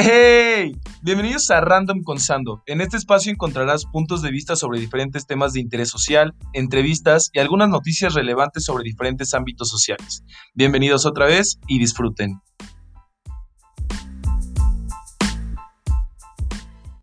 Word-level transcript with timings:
¡Hey! 0.00 0.76
Bienvenidos 1.02 1.50
a 1.50 1.60
Random 1.60 2.04
con 2.04 2.20
Sando. 2.20 2.62
En 2.66 2.80
este 2.80 2.96
espacio 2.96 3.32
encontrarás 3.32 3.84
puntos 3.84 4.22
de 4.22 4.30
vista 4.30 4.54
sobre 4.54 4.78
diferentes 4.78 5.26
temas 5.26 5.54
de 5.54 5.60
interés 5.60 5.90
social, 5.90 6.36
entrevistas 6.52 7.30
y 7.32 7.40
algunas 7.40 7.68
noticias 7.68 8.14
relevantes 8.14 8.64
sobre 8.64 8.84
diferentes 8.84 9.34
ámbitos 9.34 9.68
sociales. 9.68 10.22
Bienvenidos 10.54 11.04
otra 11.04 11.26
vez 11.26 11.58
y 11.66 11.80
disfruten. 11.80 12.40